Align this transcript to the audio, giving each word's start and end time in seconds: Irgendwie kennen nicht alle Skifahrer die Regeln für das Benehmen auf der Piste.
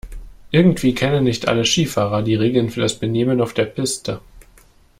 Irgendwie 0.49 0.95
kennen 0.95 1.25
nicht 1.25 1.47
alle 1.47 1.63
Skifahrer 1.63 2.23
die 2.23 2.33
Regeln 2.33 2.71
für 2.71 2.81
das 2.81 2.97
Benehmen 2.97 3.39
auf 3.39 3.53
der 3.53 3.65
Piste. 3.65 4.19